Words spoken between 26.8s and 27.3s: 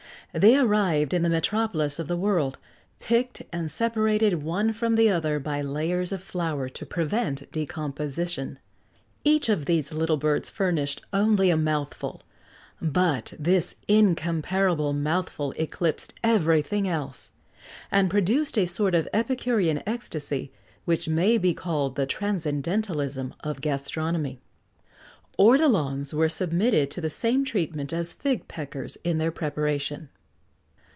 to the